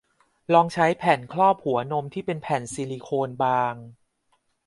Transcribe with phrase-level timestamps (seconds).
[0.53, 3.75] ลองใช้แผ่นครอบหัวนมที่เป็นแผ่นซิลิโคนบาง